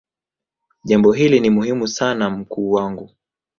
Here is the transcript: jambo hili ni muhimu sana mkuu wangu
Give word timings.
jambo 0.83 1.11
hili 1.11 1.39
ni 1.39 1.49
muhimu 1.49 1.87
sana 1.87 2.29
mkuu 2.29 2.71
wangu 2.71 3.09